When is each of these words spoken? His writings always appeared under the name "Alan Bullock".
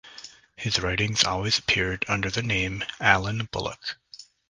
His 0.55 0.79
writings 0.79 1.23
always 1.25 1.59
appeared 1.59 2.05
under 2.07 2.31
the 2.31 2.41
name 2.41 2.83
"Alan 2.99 3.47
Bullock". 3.51 3.97